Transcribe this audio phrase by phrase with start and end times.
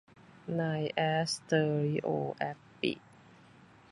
[0.59, 1.01] นายแอ
[1.31, 2.93] สเตอริโอ แอปปิ